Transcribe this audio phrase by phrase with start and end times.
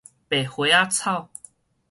[0.27, 1.29] 白花仔草